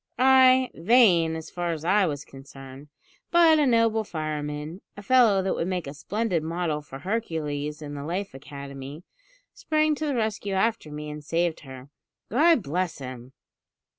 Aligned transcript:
"Ay, 0.17 0.71
vain, 0.73 1.35
as 1.35 1.51
far 1.51 1.73
as 1.73 1.85
I 1.85 2.07
was 2.07 2.25
concerned; 2.25 2.87
but 3.29 3.59
a 3.59 3.67
noble 3.67 4.03
fireman 4.03 4.81
a 4.97 5.03
fellow 5.03 5.43
that 5.43 5.53
would 5.53 5.67
make 5.67 5.85
a 5.85 5.93
splendid 5.93 6.41
model 6.41 6.81
for 6.81 6.97
Hercules 6.97 7.83
in 7.83 7.93
the 7.93 8.03
Life 8.03 8.33
Academy 8.33 9.03
sprang 9.53 9.93
to 9.93 10.07
the 10.07 10.15
rescue 10.15 10.53
after 10.55 10.91
me 10.91 11.11
and 11.11 11.23
saved 11.23 11.59
her. 11.59 11.91
God 12.31 12.63
bless 12.63 12.97
him! 12.97 13.33